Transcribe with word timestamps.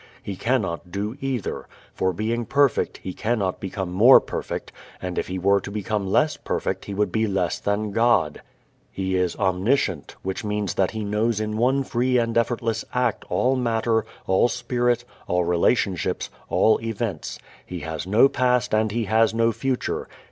He 0.23 0.35
cannot 0.35 0.91
do 0.91 1.15
either, 1.21 1.67
for 1.93 2.11
being 2.11 2.43
perfect 2.47 2.97
He 3.03 3.13
cannot 3.13 3.59
become 3.59 3.91
more 3.91 4.19
perfect, 4.19 4.71
and 4.99 5.15
if 5.19 5.27
He 5.27 5.37
were 5.37 5.59
to 5.61 5.69
become 5.69 6.07
less 6.11 6.37
perfect 6.37 6.85
He 6.85 6.95
would 6.95 7.11
be 7.11 7.27
less 7.27 7.59
than 7.59 7.91
God. 7.91 8.41
He 8.91 9.15
is 9.15 9.35
omniscient, 9.35 10.15
which 10.23 10.43
means 10.43 10.73
that 10.73 10.89
He 10.89 11.05
knows 11.05 11.39
in 11.39 11.55
one 11.55 11.83
free 11.83 12.17
and 12.17 12.35
effortless 12.35 12.83
act 12.95 13.25
all 13.29 13.55
matter, 13.55 14.03
all 14.25 14.47
spirit, 14.47 15.05
all 15.27 15.43
relationships, 15.43 16.31
all 16.49 16.81
events. 16.81 17.37
He 17.63 17.81
has 17.81 18.07
no 18.07 18.27
past 18.27 18.73
and 18.73 18.91
He 18.91 19.03
has 19.03 19.35
no 19.35 19.51
future. 19.51 20.07